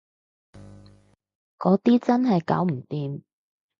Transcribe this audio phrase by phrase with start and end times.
[1.59, 3.21] 嗰啲真係搞唔掂